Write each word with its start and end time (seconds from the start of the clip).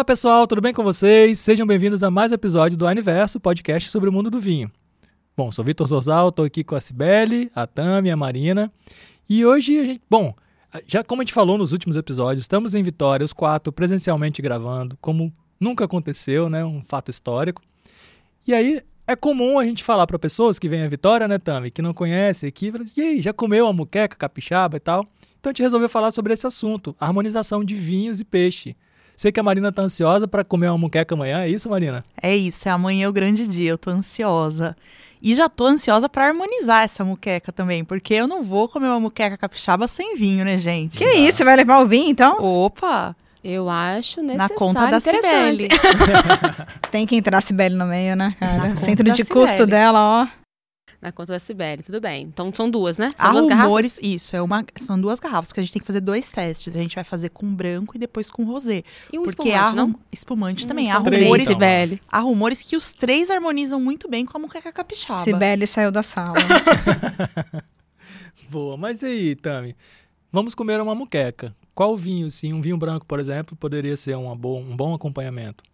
Olá 0.00 0.04
pessoal, 0.06 0.46
tudo 0.46 0.62
bem 0.62 0.72
com 0.72 0.82
vocês? 0.82 1.38
Sejam 1.38 1.66
bem-vindos 1.66 2.02
a 2.02 2.10
mais 2.10 2.32
um 2.32 2.34
episódio 2.34 2.74
do 2.74 2.86
Aniverso, 2.86 3.38
podcast 3.38 3.90
sobre 3.90 4.08
o 4.08 4.12
mundo 4.12 4.30
do 4.30 4.40
vinho. 4.40 4.72
Bom, 5.36 5.52
sou 5.52 5.62
Vitor 5.62 5.86
Zorzal, 5.86 6.30
estou 6.30 6.46
aqui 6.46 6.64
com 6.64 6.74
a 6.74 6.80
Cibele, 6.80 7.52
a 7.54 7.66
Tami, 7.66 8.10
a 8.10 8.16
Marina. 8.16 8.72
E 9.28 9.44
hoje, 9.44 9.78
a 9.78 9.84
gente, 9.84 10.02
bom, 10.08 10.34
já 10.86 11.04
como 11.04 11.20
a 11.20 11.24
gente 11.24 11.34
falou 11.34 11.58
nos 11.58 11.72
últimos 11.72 11.98
episódios, 11.98 12.40
estamos 12.40 12.74
em 12.74 12.82
Vitória, 12.82 13.22
os 13.22 13.34
quatro 13.34 13.70
presencialmente 13.70 14.40
gravando, 14.40 14.96
como 15.02 15.30
nunca 15.60 15.84
aconteceu, 15.84 16.48
né? 16.48 16.64
Um 16.64 16.80
fato 16.80 17.10
histórico. 17.10 17.60
E 18.48 18.54
aí 18.54 18.80
é 19.06 19.14
comum 19.14 19.58
a 19.58 19.66
gente 19.66 19.84
falar 19.84 20.06
para 20.06 20.18
pessoas 20.18 20.58
que 20.58 20.66
vêm 20.66 20.82
a 20.82 20.88
Vitória, 20.88 21.28
né, 21.28 21.36
Tami, 21.36 21.70
que 21.70 21.82
não 21.82 21.92
conhecem 21.92 22.48
aqui, 22.48 22.72
e 22.96 23.02
aí, 23.02 23.20
já 23.20 23.34
comeu 23.34 23.66
a 23.66 23.72
muqueca 23.74 24.16
capixaba 24.16 24.78
e 24.78 24.80
tal? 24.80 25.06
Então 25.38 25.50
a 25.50 25.52
gente 25.52 25.60
resolveu 25.60 25.90
falar 25.90 26.10
sobre 26.10 26.32
esse 26.32 26.46
assunto, 26.46 26.96
harmonização 26.98 27.62
de 27.62 27.74
vinhos 27.74 28.18
e 28.18 28.24
peixe. 28.24 28.74
Sei 29.20 29.30
que 29.30 29.38
a 29.38 29.42
Marina 29.42 29.70
tá 29.70 29.82
ansiosa 29.82 30.26
para 30.26 30.42
comer 30.42 30.68
uma 30.68 30.78
muqueca 30.78 31.14
amanhã, 31.14 31.42
é 31.42 31.48
isso, 31.50 31.68
Marina? 31.68 32.02
É 32.22 32.34
isso, 32.34 32.66
é 32.66 32.72
amanhã 32.72 33.06
o 33.06 33.12
grande 33.12 33.46
dia, 33.46 33.68
eu 33.68 33.76
tô 33.76 33.90
ansiosa. 33.90 34.74
E 35.20 35.34
já 35.34 35.46
tô 35.46 35.66
ansiosa 35.66 36.08
para 36.08 36.28
harmonizar 36.28 36.84
essa 36.84 37.04
muqueca 37.04 37.52
também, 37.52 37.84
porque 37.84 38.14
eu 38.14 38.26
não 38.26 38.42
vou 38.42 38.66
comer 38.66 38.86
uma 38.86 38.98
muqueca 38.98 39.36
capixaba 39.36 39.86
sem 39.86 40.16
vinho, 40.16 40.42
né, 40.42 40.56
gente? 40.56 40.96
Que 40.96 41.04
isso, 41.04 41.36
você 41.36 41.44
vai 41.44 41.54
levar 41.54 41.80
o 41.80 41.86
vinho 41.86 42.08
então? 42.08 42.42
Opa! 42.42 43.14
Eu 43.44 43.68
acho 43.68 44.22
necessário. 44.22 44.54
Na 44.54 44.58
conta 44.58 44.86
da 44.86 45.00
Cibele. 45.00 45.68
Tem 46.90 47.06
que 47.06 47.14
entrar 47.14 47.36
a 47.36 47.42
Cibele 47.42 47.74
no 47.74 47.84
meio, 47.84 48.16
né, 48.16 48.34
cara? 48.40 48.74
Centro 48.76 49.12
de 49.12 49.22
custo 49.26 49.66
dela, 49.66 49.98
ó. 50.22 50.39
Na 51.00 51.10
conta 51.10 51.32
da 51.32 51.38
Cibele, 51.38 51.82
tudo 51.82 51.98
bem. 51.98 52.24
Então 52.24 52.52
são 52.54 52.68
duas, 52.70 52.98
né? 52.98 53.10
São 53.16 53.26
Há 53.26 53.32
duas 53.32 53.44
rumores, 53.44 53.92
garrafas? 53.94 53.98
isso, 54.02 54.36
é 54.36 54.42
uma, 54.42 54.62
são 54.76 55.00
duas 55.00 55.18
garrafas, 55.18 55.50
que 55.50 55.58
a 55.58 55.62
gente 55.62 55.72
tem 55.72 55.80
que 55.80 55.86
fazer 55.86 56.00
dois 56.00 56.30
testes. 56.30 56.76
A 56.76 56.78
gente 56.78 56.94
vai 56.94 57.04
fazer 57.04 57.30
com 57.30 57.46
branco 57.54 57.96
e 57.96 57.98
depois 57.98 58.30
com 58.30 58.44
rosé. 58.44 58.82
E 59.10 59.18
um 59.18 59.22
porque 59.24 59.48
espumante, 59.48 59.64
há 59.64 59.72
não? 59.72 59.94
espumante 60.12 60.64
Hum, 60.64 60.68
também. 60.68 60.90
Há 60.90 61.00
três, 61.00 61.22
rumores, 61.22 61.44
então. 61.44 61.54
Cibele. 61.54 62.00
há 62.06 62.18
rumores 62.20 62.60
que 62.60 62.76
os 62.76 62.92
três 62.92 63.30
harmonizam 63.30 63.80
muito 63.80 64.08
bem 64.10 64.26
com 64.26 64.36
a 64.36 64.40
muqueca 64.40 64.70
capixaba. 64.70 65.22
Cibele 65.24 65.66
saiu 65.66 65.90
da 65.90 66.02
sala. 66.02 66.34
Boa, 68.50 68.76
mas 68.76 69.02
e 69.02 69.06
aí, 69.06 69.36
Tami? 69.36 69.76
Vamos 70.32 70.54
comer 70.54 70.80
uma 70.80 70.94
muqueca. 70.94 71.54
Qual 71.74 71.96
vinho, 71.96 72.30
sim? 72.30 72.52
Um 72.52 72.60
vinho 72.60 72.76
branco, 72.76 73.06
por 73.06 73.20
exemplo, 73.20 73.56
poderia 73.56 73.96
ser 73.96 74.16
uma 74.16 74.34
boa, 74.36 74.60
um 74.60 74.76
bom 74.76 74.94
acompanhamento? 74.94 75.64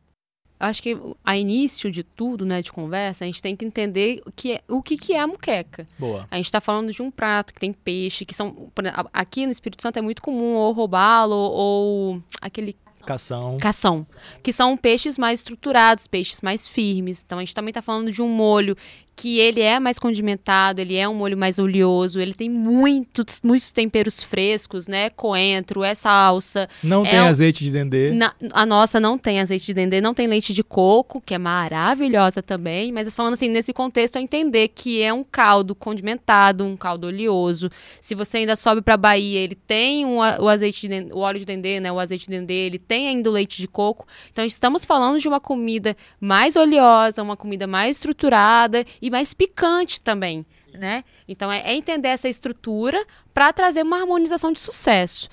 Eu 0.58 0.66
acho 0.66 0.82
que 0.82 0.96
a 1.24 1.36
início 1.36 1.90
de 1.90 2.02
tudo, 2.02 2.46
né, 2.46 2.62
de 2.62 2.72
conversa, 2.72 3.24
a 3.24 3.26
gente 3.26 3.42
tem 3.42 3.54
que 3.54 3.64
entender 3.64 4.22
o 4.24 4.32
que 4.32 4.52
é, 4.52 4.60
o 4.68 4.82
que, 4.82 4.96
que 4.96 5.12
é 5.12 5.20
a 5.20 5.26
muqueca. 5.26 5.86
Boa. 5.98 6.26
A 6.30 6.36
gente 6.36 6.46
está 6.46 6.60
falando 6.60 6.92
de 6.92 7.02
um 7.02 7.10
prato 7.10 7.52
que 7.52 7.60
tem 7.60 7.72
peixe, 7.72 8.24
que 8.24 8.34
são. 8.34 8.70
Aqui 9.12 9.44
no 9.44 9.52
Espírito 9.52 9.82
Santo 9.82 9.98
é 9.98 10.02
muito 10.02 10.22
comum 10.22 10.54
ou 10.54 10.72
robalo 10.72 11.34
ou 11.34 12.22
aquele 12.40 12.76
Cação. 13.06 13.56
cação, 13.58 14.04
que 14.42 14.52
são 14.52 14.76
peixes 14.76 15.16
mais 15.16 15.38
estruturados, 15.38 16.08
peixes 16.08 16.40
mais 16.40 16.66
firmes. 16.66 17.22
Então 17.24 17.38
a 17.38 17.42
gente 17.42 17.54
também 17.54 17.70
está 17.70 17.80
falando 17.80 18.10
de 18.10 18.20
um 18.20 18.28
molho 18.28 18.76
que 19.16 19.38
ele 19.38 19.62
é 19.62 19.80
mais 19.80 19.98
condimentado, 19.98 20.78
ele 20.78 20.94
é 20.94 21.08
um 21.08 21.14
molho 21.14 21.38
mais 21.38 21.58
oleoso, 21.58 22.20
ele 22.20 22.34
tem 22.34 22.50
muitos, 22.50 23.40
muitos 23.42 23.72
temperos 23.72 24.22
frescos, 24.22 24.86
né? 24.86 25.08
Coentro, 25.08 25.82
é 25.82 25.94
salsa. 25.94 26.68
Não 26.84 27.04
É 27.04 27.10
tem 27.12 27.20
um- 27.22 27.24
azeite 27.26 27.64
de 27.64 27.70
dendê. 27.70 28.10
Na- 28.12 28.34
a 28.52 28.66
nossa 28.66 29.00
não 29.00 29.16
tem 29.16 29.40
azeite 29.40 29.64
de 29.66 29.72
dendê, 29.74 30.00
não 30.02 30.12
tem 30.12 30.26
leite 30.26 30.52
de 30.52 30.62
coco, 30.62 31.20
que 31.24 31.32
é 31.32 31.38
maravilhosa 31.38 32.42
também. 32.42 32.92
Mas 32.92 33.14
falando 33.14 33.32
assim, 33.32 33.48
nesse 33.48 33.72
contexto, 33.72 34.16
é 34.16 34.20
entender 34.20 34.68
que 34.68 35.00
é 35.00 35.12
um 35.12 35.24
caldo 35.24 35.74
condimentado, 35.74 36.64
um 36.66 36.76
caldo 36.76 37.06
oleoso. 37.06 37.70
Se 38.00 38.14
você 38.14 38.38
ainda 38.38 38.54
sobe 38.54 38.82
para 38.82 38.98
Bahia, 38.98 39.38
ele 39.40 39.54
tem 39.54 40.04
o, 40.04 40.20
a- 40.20 40.36
o 40.40 40.48
azeite, 40.48 40.82
de 40.82 40.88
dendê, 40.88 41.14
o 41.14 41.18
óleo 41.20 41.38
de 41.38 41.46
dendê, 41.46 41.80
né? 41.80 41.90
O 41.90 41.98
azeite 41.98 42.24
de 42.24 42.30
dendê, 42.30 42.52
ele 42.66 42.78
tem 42.78 43.08
ainda 43.08 43.30
o 43.30 43.32
leite 43.32 43.56
de 43.62 43.66
coco. 43.68 44.06
Então 44.30 44.44
estamos 44.44 44.84
falando 44.84 45.18
de 45.18 45.26
uma 45.26 45.40
comida 45.40 45.96
mais 46.20 46.54
oleosa, 46.54 47.22
uma 47.22 47.36
comida 47.36 47.66
mais 47.66 47.96
estruturada 47.96 48.84
e 49.06 49.10
mais 49.10 49.32
picante 49.32 50.00
também. 50.00 50.44
Né? 50.74 51.04
Então 51.26 51.50
é, 51.50 51.60
é 51.60 51.74
entender 51.74 52.08
essa 52.08 52.28
estrutura 52.28 53.02
para 53.32 53.50
trazer 53.52 53.82
uma 53.82 53.98
harmonização 53.98 54.52
de 54.52 54.60
sucesso. 54.60 55.28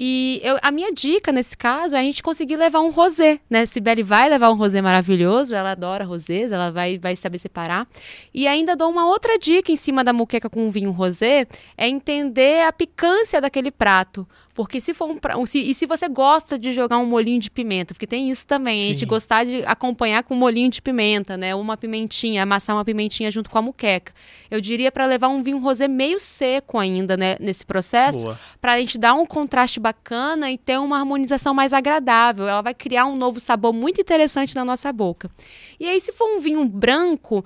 E 0.00 0.40
eu- 0.44 0.56
a 0.62 0.70
minha 0.70 0.92
dica 0.92 1.32
nesse 1.32 1.56
caso 1.56 1.96
é 1.96 1.98
a 1.98 2.02
gente 2.02 2.22
conseguir 2.22 2.54
levar 2.56 2.80
um 2.80 2.90
rosé, 2.90 3.40
né? 3.50 3.66
Sibeli 3.66 4.04
vai 4.04 4.28
levar 4.28 4.48
um 4.50 4.54
rosé 4.54 4.80
maravilhoso, 4.80 5.52
ela 5.54 5.72
adora 5.72 6.04
rosés, 6.04 6.52
ela 6.52 6.70
vai, 6.70 6.98
vai 6.98 7.16
saber 7.16 7.40
separar. 7.40 7.86
E 8.32 8.46
ainda 8.46 8.76
dou 8.76 8.88
uma 8.88 9.06
outra 9.06 9.36
dica 9.36 9.72
em 9.72 9.76
cima 9.76 10.04
da 10.04 10.12
muqueca 10.12 10.48
com 10.48 10.70
vinho 10.70 10.92
rosé, 10.92 11.46
é 11.76 11.88
entender 11.88 12.62
a 12.64 12.72
picância 12.72 13.40
daquele 13.40 13.72
prato. 13.72 14.26
Porque 14.58 14.80
se 14.80 14.92
for 14.92 15.08
um, 15.08 15.16
pra- 15.16 15.38
um- 15.38 15.46
se, 15.46 15.60
e 15.60 15.72
se 15.72 15.86
você 15.86 16.08
gosta 16.08 16.58
de 16.58 16.72
jogar 16.72 16.98
um 16.98 17.06
molhinho 17.06 17.38
de 17.38 17.48
pimenta, 17.48 17.94
porque 17.94 18.08
tem 18.08 18.28
isso 18.28 18.44
também, 18.44 18.80
a 18.80 18.84
gente 18.92 19.06
gostar 19.06 19.44
de 19.44 19.62
acompanhar 19.64 20.24
com 20.24 20.34
um 20.34 20.36
molhinho 20.36 20.68
de 20.68 20.82
pimenta, 20.82 21.36
né? 21.36 21.54
Uma 21.54 21.76
pimentinha, 21.76 22.42
amassar 22.42 22.74
uma 22.74 22.84
pimentinha 22.84 23.30
junto 23.30 23.48
com 23.50 23.56
a 23.56 23.62
muqueca. 23.62 24.12
Eu 24.50 24.60
diria 24.60 24.90
para 24.90 25.06
levar 25.06 25.28
um 25.28 25.44
vinho 25.44 25.58
rosé 25.60 25.86
meio 25.86 26.18
seco 26.18 26.76
ainda, 26.76 27.16
né, 27.16 27.36
nesse 27.38 27.64
processo, 27.64 28.26
para 28.60 28.72
a 28.72 28.80
gente 28.80 28.98
dar 28.98 29.14
um 29.14 29.24
contraste 29.24 29.78
bacana 29.78 30.50
e 30.50 30.58
ter 30.58 30.76
uma 30.80 30.98
harmonização 30.98 31.54
mais 31.54 31.72
agradável. 31.72 32.48
Ela 32.48 32.60
vai 32.60 32.74
criar 32.74 33.06
um 33.06 33.14
novo 33.14 33.38
sabor 33.38 33.72
muito 33.72 34.00
interessante 34.00 34.56
na 34.56 34.64
nossa 34.64 34.92
boca. 34.92 35.30
E 35.78 35.86
aí, 35.86 36.00
se 36.00 36.10
for 36.12 36.36
um 36.36 36.40
vinho 36.40 36.64
branco, 36.64 37.44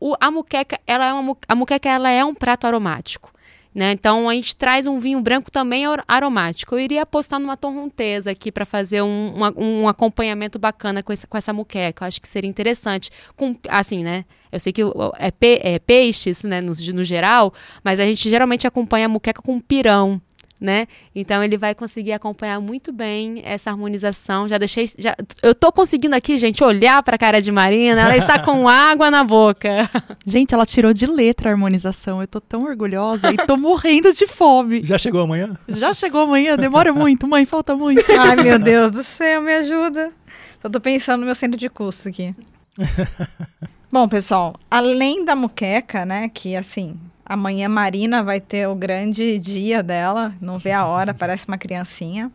o- 0.00 0.16
a 0.18 0.30
muqueca, 0.30 0.80
ela 0.86 1.04
é 1.06 1.12
uma, 1.12 1.36
a 1.46 1.54
muqueca 1.54 1.86
ela 1.90 2.08
é 2.10 2.24
um 2.24 2.34
prato 2.34 2.66
aromático. 2.66 3.30
Né? 3.72 3.92
Então 3.92 4.28
a 4.28 4.34
gente 4.34 4.56
traz 4.56 4.86
um 4.88 4.98
vinho 4.98 5.20
branco 5.20 5.48
também 5.50 5.86
ar- 5.86 6.02
aromático. 6.08 6.74
Eu 6.74 6.80
iria 6.80 7.02
apostar 7.02 7.38
numa 7.38 7.56
torrontesa 7.56 8.32
aqui 8.32 8.50
para 8.50 8.64
fazer 8.66 9.00
um, 9.02 9.32
um 9.56 9.86
acompanhamento 9.86 10.58
bacana 10.58 11.02
com 11.04 11.12
essa, 11.12 11.26
com 11.26 11.38
essa 11.38 11.52
muqueca. 11.52 12.04
Eu 12.04 12.08
acho 12.08 12.20
que 12.20 12.26
seria 12.26 12.50
interessante. 12.50 13.10
Com, 13.36 13.54
assim, 13.68 14.02
né? 14.02 14.24
Eu 14.50 14.58
sei 14.58 14.72
que 14.72 14.82
é, 15.18 15.30
pe- 15.30 15.60
é 15.62 15.78
peixes, 15.78 16.42
né, 16.42 16.60
no, 16.60 16.72
no 16.92 17.04
geral, 17.04 17.54
mas 17.84 18.00
a 18.00 18.04
gente 18.04 18.28
geralmente 18.28 18.66
acompanha 18.66 19.06
a 19.06 19.08
muqueca 19.08 19.40
com 19.40 19.60
pirão, 19.60 20.20
né? 20.60 20.86
Então 21.14 21.42
ele 21.42 21.56
vai 21.56 21.74
conseguir 21.74 22.12
acompanhar 22.12 22.60
muito 22.60 22.92
bem 22.92 23.40
essa 23.44 23.70
harmonização. 23.70 24.48
Já 24.48 24.58
deixei, 24.58 24.88
já, 24.98 25.16
eu 25.42 25.54
tô 25.54 25.72
conseguindo 25.72 26.14
aqui, 26.14 26.36
gente, 26.36 26.62
olhar 26.62 27.02
para 27.02 27.16
a 27.16 27.18
cara 27.18 27.40
de 27.40 27.50
Marina, 27.50 28.02
ela 28.02 28.16
está 28.16 28.38
com 28.38 28.68
água 28.68 29.10
na 29.10 29.24
boca. 29.24 29.88
Gente, 30.26 30.54
ela 30.54 30.66
tirou 30.66 30.92
de 30.92 31.06
letra 31.06 31.48
a 31.48 31.52
harmonização. 31.52 32.20
Eu 32.20 32.28
tô 32.28 32.40
tão 32.40 32.64
orgulhosa 32.64 33.32
e 33.32 33.36
tô 33.38 33.56
morrendo 33.56 34.12
de 34.12 34.26
fome. 34.26 34.82
Já 34.84 34.98
chegou 34.98 35.22
amanhã? 35.22 35.56
Já 35.68 35.94
chegou 35.94 36.22
amanhã, 36.22 36.56
demora 36.56 36.92
muito, 36.92 37.26
mãe, 37.26 37.46
falta 37.46 37.74
muito. 37.74 38.04
Ai, 38.18 38.36
meu 38.36 38.58
Deus 38.58 38.90
do 38.90 39.02
céu, 39.02 39.40
me 39.40 39.54
ajuda. 39.54 40.12
Só 40.60 40.68
tô 40.68 40.80
pensando 40.80 41.20
no 41.20 41.26
meu 41.26 41.34
centro 41.34 41.58
de 41.58 41.70
custos 41.70 42.06
aqui. 42.06 42.34
Bom, 43.90 44.06
pessoal, 44.06 44.54
além 44.70 45.24
da 45.24 45.34
muqueca, 45.34 46.04
né, 46.04 46.28
que 46.28 46.54
assim, 46.54 46.96
amanhã 47.30 47.68
Marina 47.68 48.24
vai 48.24 48.40
ter 48.40 48.66
o 48.66 48.74
grande 48.74 49.38
dia 49.38 49.84
dela, 49.84 50.34
não 50.40 50.58
vê 50.58 50.72
a 50.72 50.84
hora, 50.84 51.14
parece 51.14 51.46
uma 51.46 51.56
criancinha. 51.56 52.28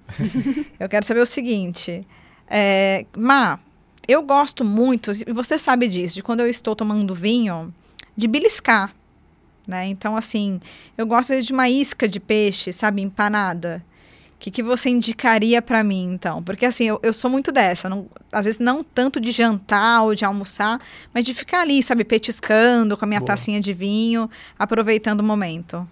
Eu 0.80 0.88
quero 0.88 1.06
saber 1.06 1.20
o 1.20 1.26
seguinte, 1.26 2.08
é, 2.48 3.06
Má, 3.16 3.60
eu 4.08 4.24
gosto 4.24 4.64
muito, 4.64 5.12
e 5.28 5.34
você 5.34 5.58
sabe 5.60 5.90
disso, 5.90 6.16
de 6.16 6.24
quando 6.24 6.40
eu 6.40 6.48
estou 6.48 6.74
tomando 6.78 7.14
vinho, 7.14 7.74
de 8.16 8.26
beliscar, 8.26 8.96
né? 9.68 9.86
Então, 9.88 10.16
assim, 10.16 10.62
eu 10.98 11.06
gosto 11.06 11.42
de 11.42 11.52
uma 11.52 11.68
isca 11.68 12.08
de 12.08 12.22
peixe, 12.22 12.72
sabe, 12.72 13.02
empanada. 13.02 13.84
O 14.36 14.38
que, 14.46 14.52
que 14.52 14.62
você 14.62 14.90
indicaria 14.90 15.62
para 15.62 15.84
mim, 15.84 16.14
então? 16.14 16.44
Porque, 16.44 16.66
assim, 16.66 16.84
eu, 16.86 17.00
eu 17.02 17.14
sou 17.14 17.32
muito 17.32 17.52
dessa. 17.52 17.90
não- 17.90 18.08
às 18.32 18.46
vezes, 18.46 18.60
não 18.60 18.84
tanto 18.84 19.20
de 19.20 19.32
jantar 19.32 20.04
ou 20.04 20.14
de 20.14 20.24
almoçar, 20.26 20.80
mas 21.14 21.24
de 21.26 21.34
ficar 21.34 21.62
ali, 21.62 21.82
sabe, 21.82 22.04
petiscando 22.04 22.96
com 22.98 23.06
a 23.06 23.08
minha 23.08 23.22
Boa. 23.22 23.28
tacinha 23.28 23.60
de 23.62 23.74
vinho, 23.74 24.30
aproveitando 24.60 25.22
o 25.22 25.24
momento. 25.24 25.88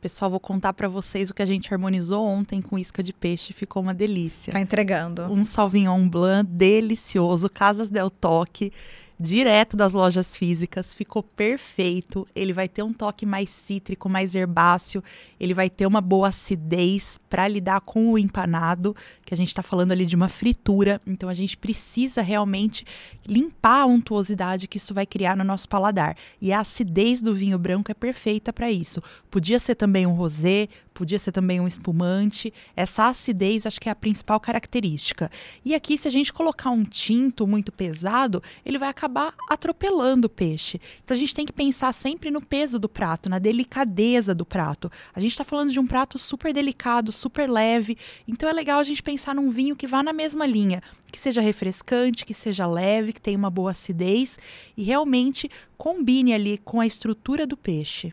Pessoal, 0.00 0.30
vou 0.30 0.38
contar 0.40 0.72
pra 0.74 0.86
vocês 0.88 1.30
o 1.30 1.34
que 1.34 1.42
a 1.42 1.46
gente 1.46 1.72
harmonizou 1.72 2.24
ontem 2.24 2.60
com 2.62 2.78
isca 2.78 3.02
de 3.02 3.12
peixe. 3.12 3.52
Ficou 3.52 3.82
uma 3.82 3.94
delícia. 3.94 4.52
Tá 4.52 4.60
entregando. 4.60 5.22
Um 5.22 5.44
Sauvignon 5.44 6.08
Blanc 6.08 6.48
delicioso, 6.50 7.48
Casas 7.48 7.88
Del 7.88 8.08
Toque, 8.10 8.72
direto 9.18 9.76
das 9.76 9.92
lojas 9.92 10.36
físicas, 10.36 10.94
ficou 10.94 11.22
perfeito. 11.22 12.26
Ele 12.34 12.52
vai 12.52 12.68
ter 12.68 12.82
um 12.82 12.92
toque 12.92 13.26
mais 13.26 13.50
cítrico, 13.50 14.08
mais 14.08 14.34
herbáceo, 14.34 15.02
ele 15.40 15.52
vai 15.52 15.68
ter 15.68 15.86
uma 15.86 16.00
boa 16.00 16.28
acidez 16.28 17.18
para 17.28 17.48
lidar 17.48 17.80
com 17.80 18.12
o 18.12 18.18
empanado, 18.18 18.94
que 19.24 19.34
a 19.34 19.36
gente 19.36 19.48
está 19.48 19.62
falando 19.62 19.92
ali 19.92 20.06
de 20.06 20.16
uma 20.16 20.28
fritura, 20.28 21.00
então 21.06 21.28
a 21.28 21.34
gente 21.34 21.56
precisa 21.56 22.22
realmente 22.22 22.84
limpar 23.26 23.82
a 23.82 23.86
untuosidade 23.86 24.68
que 24.68 24.78
isso 24.78 24.94
vai 24.94 25.04
criar 25.04 25.36
no 25.36 25.44
nosso 25.44 25.68
paladar. 25.68 26.16
E 26.40 26.52
a 26.52 26.60
acidez 26.60 27.20
do 27.20 27.34
vinho 27.34 27.58
branco 27.58 27.90
é 27.90 27.94
perfeita 27.94 28.52
para 28.52 28.70
isso. 28.70 29.02
Podia 29.30 29.58
ser 29.58 29.74
também 29.74 30.06
um 30.06 30.14
rosé, 30.14 30.68
podia 30.94 31.18
ser 31.18 31.32
também 31.32 31.60
um 31.60 31.66
espumante. 31.66 32.52
Essa 32.74 33.08
acidez 33.08 33.66
acho 33.66 33.80
que 33.80 33.88
é 33.88 33.92
a 33.92 33.96
principal 33.96 34.40
característica. 34.40 35.30
E 35.64 35.74
aqui, 35.74 35.96
se 35.98 36.08
a 36.08 36.10
gente 36.10 36.32
colocar 36.32 36.70
um 36.70 36.84
tinto 36.84 37.46
muito 37.46 37.70
pesado, 37.70 38.42
ele 38.64 38.78
vai 38.78 38.88
acabar 38.88 39.07
acabar 39.08 39.34
atropelando 39.48 40.26
o 40.26 40.30
peixe. 40.30 40.78
Então 41.02 41.16
a 41.16 41.18
gente 41.18 41.34
tem 41.34 41.46
que 41.46 41.52
pensar 41.52 41.92
sempre 41.94 42.30
no 42.30 42.40
peso 42.40 42.78
do 42.78 42.88
prato, 42.88 43.30
na 43.30 43.38
delicadeza 43.38 44.34
do 44.34 44.44
prato. 44.44 44.92
A 45.14 45.20
gente 45.20 45.32
está 45.32 45.44
falando 45.44 45.72
de 45.72 45.80
um 45.80 45.86
prato 45.86 46.18
super 46.18 46.52
delicado, 46.52 47.10
super 47.10 47.48
leve. 47.48 47.96
Então 48.28 48.48
é 48.48 48.52
legal 48.52 48.78
a 48.78 48.84
gente 48.84 49.02
pensar 49.02 49.34
num 49.34 49.50
vinho 49.50 49.74
que 49.74 49.86
vá 49.86 50.02
na 50.02 50.12
mesma 50.12 50.46
linha, 50.46 50.82
que 51.10 51.18
seja 51.18 51.40
refrescante, 51.40 52.24
que 52.24 52.34
seja 52.34 52.66
leve, 52.66 53.14
que 53.14 53.20
tenha 53.20 53.38
uma 53.38 53.50
boa 53.50 53.70
acidez 53.70 54.38
e 54.76 54.84
realmente 54.84 55.50
combine 55.78 56.34
ali 56.34 56.58
com 56.58 56.80
a 56.80 56.86
estrutura 56.86 57.46
do 57.46 57.56
peixe. 57.56 58.12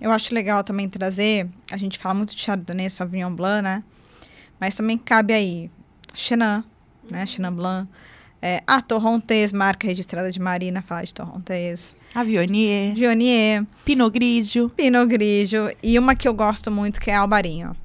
Eu 0.00 0.12
acho 0.12 0.34
legal 0.34 0.62
também 0.62 0.88
trazer, 0.88 1.48
a 1.70 1.76
gente 1.76 1.98
fala 1.98 2.14
muito 2.14 2.34
de 2.34 2.40
Chardonnay, 2.40 2.90
Sauvignon 2.90 3.34
Blanc, 3.34 3.62
né? 3.62 3.82
Mas 4.60 4.74
também 4.74 4.98
cabe 4.98 5.32
aí 5.32 5.70
Chenin, 6.14 6.62
né? 7.10 7.26
Chenin 7.26 7.50
Blanc. 7.50 7.88
É, 8.40 8.62
a 8.66 8.80
Torrontés, 8.80 9.52
marca 9.52 9.86
registrada 9.86 10.30
de 10.30 10.40
Marina, 10.40 10.80
fala 10.80 11.02
de 11.02 11.12
Torrontés. 11.12 11.96
A 12.14 12.22
Viognier, 12.22 12.94
Viognier, 12.94 13.64
Pinot 13.84 14.10
Grigio. 14.10 14.70
Pinot 14.70 15.06
Grigio 15.06 15.70
e 15.82 15.98
uma 15.98 16.14
que 16.14 16.26
eu 16.28 16.34
gosto 16.34 16.70
muito 16.70 17.00
que 17.00 17.10
é 17.10 17.14
Albarinho. 17.16 17.76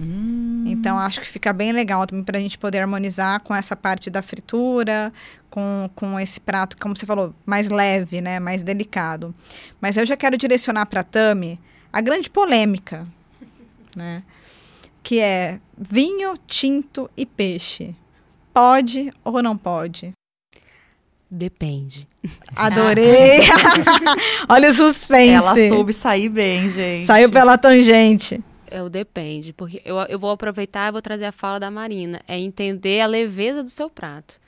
Hum, 0.00 0.64
Então 0.66 0.98
acho 0.98 1.20
que 1.20 1.28
fica 1.28 1.52
bem 1.52 1.72
legal 1.72 2.06
também 2.06 2.24
para 2.24 2.38
a 2.38 2.40
gente 2.40 2.56
poder 2.56 2.78
harmonizar 2.78 3.40
com 3.40 3.54
essa 3.54 3.74
parte 3.74 4.08
da 4.08 4.22
fritura, 4.22 5.12
com, 5.50 5.90
com 5.94 6.18
esse 6.20 6.40
prato, 6.40 6.76
como 6.78 6.96
você 6.96 7.04
falou, 7.04 7.34
mais 7.44 7.68
leve, 7.68 8.20
né, 8.20 8.38
mais 8.38 8.62
delicado. 8.62 9.34
Mas 9.80 9.96
eu 9.96 10.06
já 10.06 10.16
quero 10.16 10.36
direcionar 10.38 10.86
para 10.86 11.00
a 11.00 11.04
Tami 11.04 11.58
a 11.92 12.00
grande 12.00 12.30
polêmica, 12.30 13.06
né, 13.96 14.22
que 15.02 15.18
é 15.20 15.58
vinho, 15.76 16.34
tinto 16.46 17.10
e 17.16 17.26
peixe. 17.26 17.94
Pode 18.58 19.12
ou 19.22 19.40
não 19.40 19.56
pode? 19.56 20.12
Depende. 21.30 22.08
Adorei! 22.56 23.38
Olha 24.48 24.70
o 24.70 24.72
suspense. 24.72 25.32
ela 25.32 25.68
soube 25.68 25.92
sair 25.92 26.28
bem, 26.28 26.68
gente. 26.68 27.04
Saiu 27.04 27.30
pela 27.30 27.56
tangente. 27.56 28.42
É 28.68 28.82
o 28.82 28.88
depende, 28.88 29.52
porque 29.52 29.80
eu, 29.84 29.96
eu 30.08 30.18
vou 30.18 30.32
aproveitar 30.32 30.88
e 30.88 30.90
vou 30.90 31.00
trazer 31.00 31.26
a 31.26 31.30
fala 31.30 31.60
da 31.60 31.70
Marina. 31.70 32.20
É 32.26 32.36
entender 32.36 33.00
a 33.00 33.06
leveza 33.06 33.62
do 33.62 33.68
seu 33.68 33.88
prato. 33.88 34.40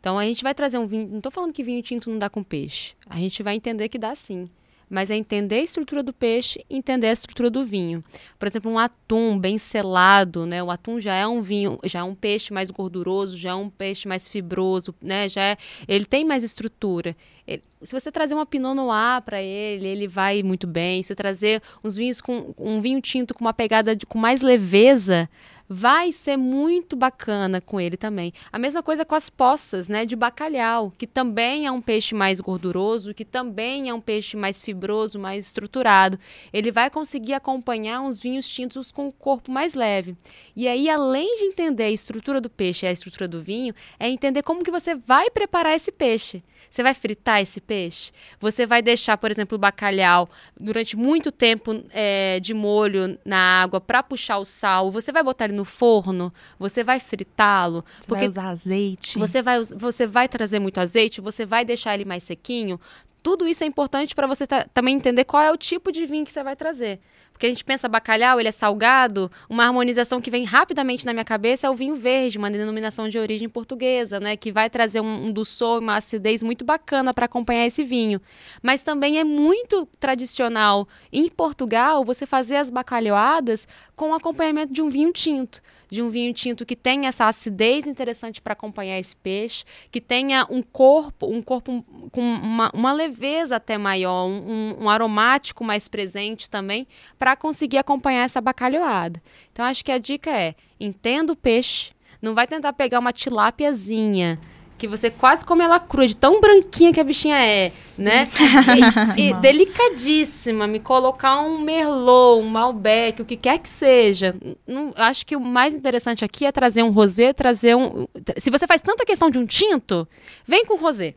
Então 0.00 0.18
a 0.18 0.24
gente 0.24 0.42
vai 0.42 0.54
trazer 0.54 0.78
um 0.78 0.86
vinho. 0.86 1.06
Não 1.06 1.18
estou 1.18 1.30
falando 1.30 1.52
que 1.52 1.62
vinho 1.62 1.82
tinto 1.82 2.08
não 2.08 2.18
dá 2.18 2.30
com 2.30 2.42
peixe. 2.42 2.94
A 3.06 3.16
gente 3.16 3.42
vai 3.42 3.54
entender 3.54 3.90
que 3.90 3.98
dá 3.98 4.14
sim. 4.14 4.48
Mas 4.90 5.10
é 5.10 5.16
entender 5.16 5.56
a 5.56 5.62
estrutura 5.62 6.02
do 6.02 6.12
peixe 6.12 6.64
e 6.68 6.76
entender 6.76 7.08
a 7.08 7.12
estrutura 7.12 7.50
do 7.50 7.64
vinho. 7.64 8.02
Por 8.38 8.48
exemplo, 8.48 8.70
um 8.70 8.78
atum 8.78 9.38
bem 9.38 9.58
selado, 9.58 10.46
né? 10.46 10.62
O 10.62 10.70
atum 10.70 10.98
já 10.98 11.14
é 11.14 11.26
um 11.26 11.42
vinho, 11.42 11.78
já 11.84 12.00
é 12.00 12.02
um 12.02 12.14
peixe 12.14 12.52
mais 12.52 12.70
gorduroso, 12.70 13.36
já 13.36 13.50
é 13.50 13.54
um 13.54 13.68
peixe 13.68 14.08
mais 14.08 14.28
fibroso, 14.28 14.94
né? 15.02 15.28
Já 15.28 15.42
é, 15.42 15.56
ele 15.86 16.04
tem 16.04 16.24
mais 16.24 16.42
estrutura. 16.42 17.14
Ele- 17.46 17.62
se 17.82 17.92
você 17.92 18.10
trazer 18.10 18.34
uma 18.34 18.44
Pinot 18.46 18.74
Noir 18.74 19.22
para 19.24 19.40
ele, 19.42 19.86
ele 19.86 20.08
vai 20.08 20.42
muito 20.42 20.66
bem. 20.66 21.02
Se 21.02 21.14
trazer 21.14 21.62
uns 21.82 21.96
vinhos 21.96 22.20
com 22.20 22.54
um 22.58 22.80
vinho 22.80 23.00
tinto 23.00 23.34
com 23.34 23.40
uma 23.44 23.54
pegada 23.54 23.94
de, 23.94 24.04
com 24.06 24.18
mais 24.18 24.42
leveza, 24.42 25.28
vai 25.68 26.10
ser 26.12 26.36
muito 26.36 26.96
bacana 26.96 27.60
com 27.60 27.80
ele 27.80 27.96
também. 27.96 28.32
A 28.50 28.58
mesma 28.58 28.82
coisa 28.82 29.04
com 29.04 29.14
as 29.14 29.28
poças, 29.28 29.88
né, 29.88 30.06
de 30.06 30.16
bacalhau, 30.16 30.92
que 30.96 31.06
também 31.06 31.66
é 31.66 31.70
um 31.70 31.80
peixe 31.80 32.14
mais 32.14 32.40
gorduroso, 32.40 33.12
que 33.12 33.24
também 33.24 33.88
é 33.88 33.94
um 33.94 34.00
peixe 34.00 34.36
mais 34.36 34.62
fibroso, 34.62 35.18
mais 35.18 35.46
estruturado. 35.46 36.18
Ele 36.52 36.72
vai 36.72 36.88
conseguir 36.88 37.34
acompanhar 37.34 38.00
uns 38.00 38.20
vinhos 38.20 38.48
tintos 38.48 38.90
com 38.90 39.08
o 39.08 39.12
corpo 39.12 39.52
mais 39.52 39.74
leve. 39.74 40.16
E 40.56 40.66
aí, 40.66 40.88
além 40.88 41.36
de 41.36 41.44
entender 41.44 41.84
a 41.84 41.90
estrutura 41.90 42.40
do 42.40 42.48
peixe 42.48 42.86
e 42.86 42.88
a 42.88 42.92
estrutura 42.92 43.28
do 43.28 43.42
vinho, 43.42 43.74
é 43.98 44.08
entender 44.08 44.42
como 44.42 44.64
que 44.64 44.70
você 44.70 44.94
vai 44.94 45.30
preparar 45.30 45.74
esse 45.74 45.92
peixe. 45.92 46.42
Você 46.70 46.82
vai 46.82 46.94
fritar 46.94 47.40
esse 47.40 47.60
peixe? 47.60 48.12
Você 48.40 48.66
vai 48.66 48.82
deixar, 48.82 49.16
por 49.16 49.30
exemplo, 49.30 49.56
o 49.56 49.58
bacalhau 49.58 50.28
durante 50.58 50.96
muito 50.96 51.32
tempo 51.32 51.82
é, 51.90 52.40
de 52.40 52.52
molho 52.52 53.18
na 53.24 53.62
água 53.62 53.80
para 53.80 54.02
puxar 54.02 54.38
o 54.38 54.44
sal? 54.44 54.90
Você 54.90 55.12
vai 55.12 55.22
botar 55.22 55.46
ele 55.46 55.54
no 55.58 55.64
forno? 55.64 56.32
Você 56.58 56.82
vai 56.82 56.98
fritá-lo? 57.00 57.84
Você 58.00 58.08
vai 58.10 58.20
usar 58.28 58.48
azeite. 58.48 59.18
Você 59.18 59.42
vai, 59.42 59.62
você 59.62 60.06
vai 60.06 60.28
trazer 60.28 60.58
muito 60.58 60.78
azeite, 60.78 61.20
você 61.20 61.44
vai 61.44 61.64
deixar 61.64 61.94
ele 61.94 62.04
mais 62.04 62.22
sequinho. 62.22 62.80
Tudo 63.22 63.46
isso 63.48 63.64
é 63.64 63.66
importante 63.66 64.14
para 64.14 64.26
você 64.26 64.46
ta- 64.46 64.66
também 64.72 64.94
entender 64.94 65.24
qual 65.24 65.42
é 65.42 65.52
o 65.52 65.56
tipo 65.56 65.90
de 65.92 66.06
vinho 66.06 66.24
que 66.24 66.32
você 66.32 66.42
vai 66.42 66.54
trazer. 66.56 67.00
Porque 67.38 67.46
a 67.46 67.50
gente 67.50 67.64
pensa 67.64 67.88
bacalhau, 67.88 68.40
ele 68.40 68.48
é 68.48 68.52
salgado, 68.52 69.30
uma 69.48 69.64
harmonização 69.64 70.20
que 70.20 70.28
vem 70.28 70.42
rapidamente 70.42 71.06
na 71.06 71.12
minha 71.12 71.24
cabeça 71.24 71.68
é 71.68 71.70
o 71.70 71.74
vinho 71.76 71.94
verde, 71.94 72.36
uma 72.36 72.50
denominação 72.50 73.08
de 73.08 73.16
origem 73.16 73.48
portuguesa, 73.48 74.18
né? 74.18 74.36
Que 74.36 74.50
vai 74.50 74.68
trazer 74.68 75.00
um, 75.00 75.26
um 75.26 75.30
doçor, 75.30 75.78
uma 75.78 75.94
acidez 75.94 76.42
muito 76.42 76.64
bacana 76.64 77.14
para 77.14 77.26
acompanhar 77.26 77.64
esse 77.64 77.84
vinho. 77.84 78.20
Mas 78.60 78.82
também 78.82 79.20
é 79.20 79.24
muito 79.24 79.86
tradicional 80.00 80.88
em 81.12 81.28
Portugal 81.28 82.04
você 82.04 82.26
fazer 82.26 82.56
as 82.56 82.70
bacalhoadas 82.70 83.68
com 83.94 84.12
acompanhamento 84.12 84.72
de 84.72 84.82
um 84.82 84.88
vinho 84.88 85.12
tinto. 85.12 85.62
De 85.90 86.02
um 86.02 86.10
vinho 86.10 86.34
tinto 86.34 86.66
que 86.66 86.76
tenha 86.76 87.08
essa 87.08 87.26
acidez 87.26 87.86
interessante 87.86 88.42
para 88.42 88.52
acompanhar 88.52 88.98
esse 88.98 89.16
peixe, 89.16 89.64
que 89.90 90.02
tenha 90.02 90.46
um 90.50 90.60
corpo, 90.60 91.26
um 91.26 91.40
corpo 91.40 91.82
com 92.12 92.20
uma, 92.20 92.70
uma 92.74 92.92
leveza 92.92 93.56
até 93.56 93.78
maior, 93.78 94.26
um- 94.26 94.76
um 94.84 94.90
aromático 94.90 95.64
mais 95.64 95.88
presente 95.88 96.50
também, 96.50 96.86
para 97.18 97.27
conseguir 97.36 97.78
acompanhar 97.78 98.24
essa 98.24 98.40
bacalhoada. 98.40 99.22
Então, 99.52 99.64
acho 99.64 99.84
que 99.84 99.92
a 99.92 99.98
dica 99.98 100.30
é: 100.30 100.54
entenda 100.78 101.32
o 101.32 101.36
peixe, 101.36 101.92
não 102.20 102.34
vai 102.34 102.46
tentar 102.46 102.72
pegar 102.72 102.98
uma 102.98 103.12
tilápiazinha. 103.12 104.38
Que 104.76 104.86
você 104.86 105.10
quase 105.10 105.44
come 105.44 105.64
ela 105.64 105.80
crua, 105.80 106.06
de 106.06 106.14
tão 106.14 106.40
branquinha 106.40 106.92
que 106.92 107.00
a 107.00 107.04
bichinha 107.04 107.44
é, 107.44 107.72
né? 107.96 108.28
E, 109.18 109.30
e 109.30 109.34
delicadíssima. 109.34 110.68
Me 110.68 110.78
colocar 110.78 111.40
um 111.40 111.58
merlot, 111.58 112.40
um 112.40 112.48
malbec, 112.48 113.20
o 113.20 113.24
que 113.24 113.36
quer 113.36 113.58
que 113.58 113.68
seja. 113.68 114.36
Não, 114.64 114.92
acho 114.94 115.26
que 115.26 115.34
o 115.34 115.40
mais 115.40 115.74
interessante 115.74 116.24
aqui 116.24 116.46
é 116.46 116.52
trazer 116.52 116.84
um 116.84 116.90
rosé, 116.90 117.32
trazer 117.32 117.74
um. 117.74 118.06
Se 118.36 118.50
você 118.50 118.68
faz 118.68 118.80
tanta 118.80 119.04
questão 119.04 119.28
de 119.28 119.38
um 119.38 119.46
tinto, 119.46 120.06
vem 120.46 120.64
com 120.64 120.76
rosé. 120.76 121.16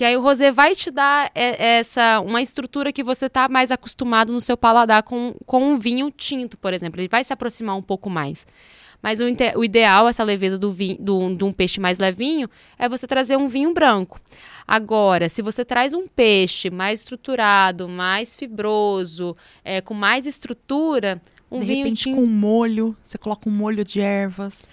Que 0.00 0.04
aí 0.06 0.16
o 0.16 0.22
rosé 0.22 0.50
vai 0.50 0.74
te 0.74 0.90
dar 0.90 1.30
é, 1.34 1.76
essa 1.76 2.20
uma 2.20 2.40
estrutura 2.40 2.90
que 2.90 3.04
você 3.04 3.28
tá 3.28 3.50
mais 3.50 3.70
acostumado 3.70 4.32
no 4.32 4.40
seu 4.40 4.56
paladar 4.56 5.02
com, 5.02 5.34
com 5.44 5.62
um 5.62 5.78
vinho 5.78 6.10
tinto, 6.10 6.56
por 6.56 6.72
exemplo. 6.72 6.98
Ele 6.98 7.06
vai 7.06 7.22
se 7.22 7.34
aproximar 7.34 7.76
um 7.76 7.82
pouco 7.82 8.08
mais. 8.08 8.46
Mas 9.02 9.20
o, 9.20 9.24
o 9.56 9.62
ideal, 9.62 10.08
essa 10.08 10.24
leveza 10.24 10.56
do 10.56 10.72
vinho, 10.72 10.96
do, 10.98 11.34
de 11.34 11.44
um 11.44 11.52
peixe 11.52 11.78
mais 11.78 11.98
levinho, 11.98 12.48
é 12.78 12.88
você 12.88 13.06
trazer 13.06 13.36
um 13.36 13.46
vinho 13.46 13.74
branco. 13.74 14.18
Agora, 14.66 15.28
se 15.28 15.42
você 15.42 15.66
traz 15.66 15.92
um 15.92 16.08
peixe 16.08 16.70
mais 16.70 17.00
estruturado, 17.00 17.86
mais 17.86 18.34
fibroso, 18.34 19.36
é, 19.62 19.82
com 19.82 19.92
mais 19.92 20.24
estrutura, 20.24 21.20
um 21.50 21.60
de 21.60 21.66
vinho 21.66 21.84
repente, 21.84 22.04
tinto. 22.04 22.16
com 22.16 22.22
um 22.22 22.26
molho, 22.26 22.96
você 23.04 23.18
coloca 23.18 23.50
um 23.50 23.52
molho 23.52 23.84
de 23.84 24.00
ervas. 24.00 24.66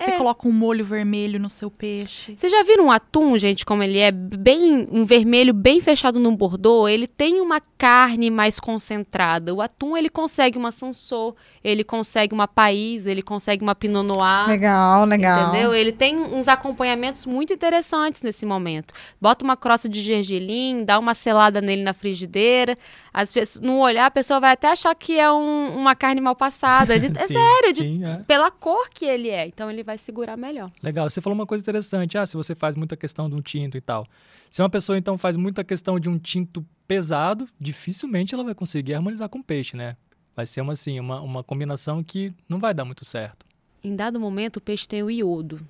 Você 0.00 0.10
É. 0.12 0.16
coloca 0.16 0.48
um 0.48 0.52
molho 0.52 0.84
vermelho 0.84 1.38
no 1.38 1.50
seu 1.50 1.70
peixe. 1.70 2.34
Vocês 2.36 2.50
já 2.52 2.62
viram 2.62 2.86
um 2.86 2.90
atum, 2.90 3.36
gente, 3.36 3.66
como 3.66 3.82
ele 3.82 3.98
é 3.98 4.10
bem 4.10 4.88
um 4.90 5.04
vermelho 5.04 5.52
bem 5.52 5.80
fechado 5.80 6.18
num 6.18 6.34
bordô? 6.34 6.88
Ele 6.88 7.06
tem 7.06 7.40
uma 7.40 7.60
carne 7.76 8.30
mais 8.30 8.58
concentrada. 8.58 9.54
O 9.54 9.60
atum 9.60 9.96
ele 9.96 10.08
consegue 10.08 10.56
uma 10.58 10.72
sansô, 10.72 11.34
ele 11.62 11.84
consegue 11.84 12.34
uma 12.34 12.48
país, 12.48 13.04
ele 13.06 13.22
consegue 13.22 13.62
uma 13.62 13.74
pinot 13.74 14.06
noir. 14.06 14.48
Legal, 14.48 15.04
legal. 15.04 15.48
Entendeu? 15.48 15.74
Ele 15.74 15.92
tem 15.92 16.16
uns 16.18 16.48
acompanhamentos 16.48 17.26
muito 17.26 17.52
interessantes 17.52 18.22
nesse 18.22 18.46
momento. 18.46 18.94
Bota 19.20 19.44
uma 19.44 19.56
crosta 19.56 19.88
de 19.88 20.00
gergelim, 20.00 20.84
dá 20.84 20.98
uma 20.98 21.14
selada 21.14 21.60
nele 21.60 21.82
na 21.82 21.92
frigideira. 21.92 22.74
As 23.12 23.30
pessoas, 23.30 23.60
no 23.62 23.78
olhar, 23.80 24.06
a 24.06 24.10
pessoa 24.10 24.40
vai 24.40 24.52
até 24.52 24.68
achar 24.68 24.94
que 24.94 25.18
é 25.18 25.30
um- 25.30 25.76
uma 25.76 25.94
carne 25.94 26.20
mal 26.20 26.34
passada. 26.36 26.98
De- 26.98 27.06
é 27.08 27.10
Sim, 27.26 27.34
sério, 27.34 27.72
de- 27.74 27.82
sim, 27.82 28.04
é. 28.04 28.16
pela 28.26 28.50
cor 28.50 28.88
que 28.88 29.04
ele 29.04 29.28
é. 29.28 29.46
Então 29.46 29.70
ele 29.70 29.82
vai 29.82 29.89
segurar 29.98 30.36
melhor. 30.36 30.70
Legal. 30.82 31.08
Você 31.08 31.20
falou 31.20 31.38
uma 31.38 31.46
coisa 31.46 31.62
interessante. 31.62 32.18
Ah, 32.18 32.26
se 32.26 32.36
você 32.36 32.54
faz 32.54 32.74
muita 32.74 32.96
questão 32.96 33.28
de 33.28 33.34
um 33.34 33.40
tinto 33.40 33.76
e 33.76 33.80
tal. 33.80 34.06
Se 34.50 34.62
uma 34.62 34.70
pessoa, 34.70 34.98
então, 34.98 35.16
faz 35.16 35.36
muita 35.36 35.64
questão 35.64 35.98
de 35.98 36.08
um 36.08 36.18
tinto 36.18 36.64
pesado, 36.86 37.48
dificilmente 37.58 38.34
ela 38.34 38.44
vai 38.44 38.54
conseguir 38.54 38.94
harmonizar 38.94 39.28
com 39.28 39.42
peixe, 39.42 39.76
né? 39.76 39.96
Vai 40.34 40.46
ser 40.46 40.60
uma, 40.60 40.72
assim, 40.72 40.98
uma, 40.98 41.20
uma 41.20 41.44
combinação 41.44 42.02
que 42.02 42.32
não 42.48 42.58
vai 42.58 42.72
dar 42.72 42.84
muito 42.84 43.04
certo. 43.04 43.46
Em 43.82 43.94
dado 43.96 44.20
momento, 44.20 44.56
o 44.56 44.60
peixe 44.60 44.86
tem 44.86 45.02
o 45.02 45.10
iodo. 45.10 45.60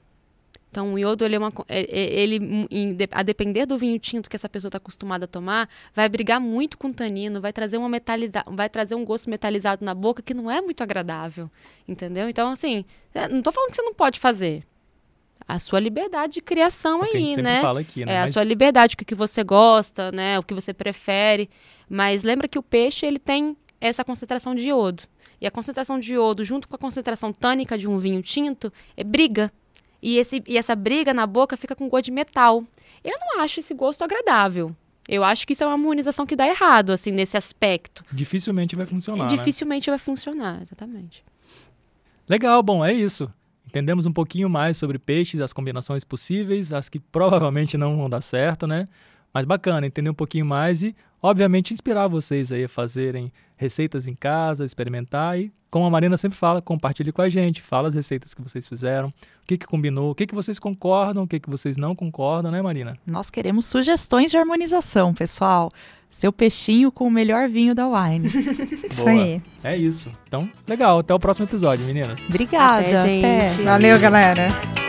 Então, 0.71 0.95
o 0.95 0.99
iodo, 0.99 1.25
ele, 1.25 1.35
é 1.35 1.39
uma, 1.39 1.53
é- 1.69 1.81
é- 1.81 2.21
ele 2.21 2.39
a 3.11 3.23
depender 3.25 3.67
do 3.67 3.77
vinho 3.77 3.99
tinto 3.99 4.31
que 4.31 4.37
essa 4.37 4.49
pessoa 4.49 4.69
está 4.69 4.77
acostumada 4.79 5.25
a 5.25 5.29
tomar, 5.29 5.69
vai 5.95 6.09
brigar 6.09 6.41
muito 6.41 6.79
com 6.79 6.89
o 6.89 6.95
tanino, 6.95 7.41
vai 7.41 7.53
trazer, 7.53 7.77
uma 7.77 7.89
metaliza, 7.89 8.45
vai 8.47 8.69
trazer 8.69 8.95
um 8.95 9.05
gosto 9.05 9.29
metalizado 9.29 9.85
na 9.85 9.95
boca 9.95 10.23
que 10.23 10.33
não 10.33 10.49
é 10.50 10.61
muito 10.61 10.83
agradável, 10.83 11.50
entendeu? 11.89 12.29
Então, 12.29 12.50
assim, 12.50 12.85
é, 13.12 13.29
não 13.29 13.39
estou 13.39 13.53
falando 13.53 13.71
que 13.71 13.77
você 13.77 13.83
não 13.83 13.95
pode 13.95 14.21
fazer. 14.21 14.62
A 15.49 15.59
sua 15.59 15.81
liberdade 15.81 16.35
de 16.35 16.41
criação 16.41 17.03
É 17.03 17.09
a 17.09 17.17
aí, 17.17 17.37
né? 17.43 17.61
fala 17.61 17.81
aqui, 17.81 18.05
né? 18.05 18.12
É 18.12 18.19
a 18.19 18.21
Mas- 18.23 18.33
sua 18.33 18.45
liberdade, 18.45 18.95
o 18.95 18.97
que, 18.99 19.05
que 19.05 19.15
você 19.17 19.43
gosta, 19.43 20.12
né? 20.12 20.39
O 20.39 20.43
que 20.45 20.55
você 20.55 20.73
prefere. 20.73 21.50
Mas 21.89 22.23
lembra 22.23 22.47
que 22.47 22.59
o 22.59 22.62
peixe, 22.62 23.05
ele 23.07 23.19
tem 23.19 23.57
essa 23.81 24.05
concentração 24.05 24.55
de 24.55 24.69
iodo. 24.69 25.03
E 25.41 25.47
a 25.49 25.50
concentração 25.50 25.99
de 25.99 26.12
iodo, 26.15 26.45
junto 26.45 26.69
com 26.69 26.77
a 26.77 26.79
concentração 26.79 27.33
tânica 27.33 27.77
de 27.77 27.89
um 27.89 27.99
vinho 27.99 28.23
tinto, 28.23 28.73
é 28.97 29.03
briga. 29.03 29.50
E, 30.02 30.19
esse, 30.19 30.42
e 30.47 30.57
essa 30.57 30.75
briga 30.75 31.12
na 31.12 31.26
boca 31.26 31.57
fica 31.57 31.75
com 31.76 31.88
gosto 31.88 32.07
de 32.07 32.11
metal. 32.12 32.64
Eu 33.04 33.16
não 33.19 33.42
acho 33.42 33.61
esse 33.61 33.75
gosto 33.75 34.02
agradável. 34.02 34.75
Eu 35.09 35.25
acho 35.25 35.47
que 35.47 35.52
isso 35.54 35.64
é 35.64 35.66
uma 35.66 35.73
harmonização 35.73 36.25
que 36.25 36.37
dá 36.37 36.47
errado, 36.47 36.90
assim, 36.90 37.11
nesse 37.11 37.37
aspecto. 37.37 38.04
Dificilmente 38.12 38.76
vai 38.76 38.87
funcionar. 38.87 39.25
né? 39.25 39.28
Dificilmente 39.28 39.90
vai 39.90 39.99
funcionar, 39.99 40.62
exatamente. 40.62 41.25
Legal, 42.28 42.62
bom, 42.62 42.85
é 42.85 42.92
isso. 42.92 43.33
Entendemos 43.66 44.07
um 44.07 44.12
pouquinho 44.12 44.49
mais 44.49 44.76
sobre 44.76 44.99
peixes, 44.99 45.40
as 45.40 45.52
combinações 45.52 46.04
possíveis, 46.04 46.73
as 46.73 46.88
que 46.88 46.99
provavelmente 47.00 47.76
não 47.76 47.97
vão 47.97 48.09
dar 48.11 48.21
certo, 48.21 48.66
né? 48.66 48.85
Mas 49.33 49.45
bacana, 49.45 49.87
entender 49.87 50.11
um 50.11 50.14
pouquinho 50.14 50.45
mais 50.45 50.83
e, 50.83 50.95
obviamente, 51.23 51.73
inspirar 51.73 52.09
vocês 52.09 52.50
aí 52.50 52.65
a 52.65 52.69
fazerem 52.69 53.33
receitas 53.57 54.07
em 54.07 54.15
casa, 54.15 54.65
experimentar 54.65 55.39
e, 55.39 55.53
como 55.71 55.85
a 55.85 55.91
Marina 55.91 56.17
sempre 56.17 56.39
fala, 56.39 56.62
compartilhe 56.62 57.12
com 57.12 57.21
a 57.21 57.29
gente, 57.29 57.61
fala 57.61 57.89
as 57.89 57.95
receitas 57.95 58.33
que 58.33 58.41
vocês 58.41 58.67
fizeram, 58.67 59.09
o 59.09 59.47
que 59.47 59.59
que 59.59 59.67
combinou, 59.67 60.11
o 60.11 60.15
que 60.15 60.27
que 60.27 60.35
vocês 60.35 60.59
concordam, 60.59 61.25
o 61.25 61.29
que 61.29 61.39
que 61.39 61.50
vocês 61.50 61.77
não 61.77 61.95
concordam, 61.95 62.50
né, 62.50 62.62
Marina? 62.62 62.97
Nós 63.07 63.29
queremos 63.31 63.67
sugestões 63.67 64.31
de 64.31 64.39
harmonização, 64.39 65.12
pessoal. 65.12 65.69
Seu 66.11 66.33
peixinho 66.33 66.91
com 66.91 67.07
o 67.07 67.11
melhor 67.11 67.49
vinho 67.49 67.75
da 67.75 67.87
Wine. 67.87 68.27
Isso 68.91 69.05
Boa. 69.05 69.11
aí. 69.12 69.43
É 69.62 69.77
isso. 69.77 70.11
Então, 70.27 70.50
legal, 70.67 70.99
até 70.99 71.15
o 71.15 71.21
próximo 71.21 71.47
episódio, 71.47 71.85
meninas. 71.85 72.21
Obrigada. 72.29 72.81
Até, 72.81 73.03
gente. 73.07 73.25
até. 73.25 73.62
Valeu, 73.62 73.99
galera. 74.00 74.79